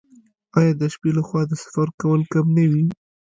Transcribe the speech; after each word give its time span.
آیا 0.57 0.71
د 0.79 0.81
شپې 0.93 1.09
لخوا 1.17 1.41
د 1.47 1.53
سفر 1.63 1.87
کول 2.01 2.21
کم 2.33 2.45
نه 2.57 2.63
وي؟ 2.71 2.85